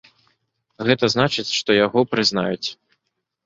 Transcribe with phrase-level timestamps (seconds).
[0.87, 2.69] Гэта значыць, што яго прызнаюць.